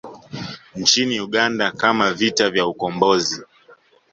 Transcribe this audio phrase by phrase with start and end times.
[0.75, 3.41] Nchini Uganda kama vita vya Ukombozi